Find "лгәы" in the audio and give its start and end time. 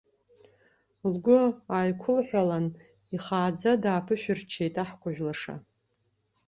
1.11-1.41